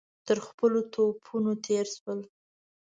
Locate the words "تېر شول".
1.65-2.19